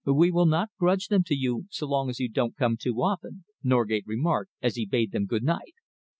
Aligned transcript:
"We 0.03 0.31
will 0.31 0.47
not 0.47 0.71
grudge 0.79 1.09
them 1.09 1.23
to 1.25 1.35
you 1.35 1.67
so 1.69 1.85
long 1.85 2.09
as 2.09 2.19
you 2.19 2.27
don't 2.27 2.57
come 2.57 2.75
too 2.75 2.95
often," 3.03 3.43
Norgate 3.61 4.07
remarked, 4.07 4.49
as 4.59 4.75
he 4.75 4.87
bade 4.87 5.11
them 5.11 5.27
good 5.27 5.43
night. 5.43 5.75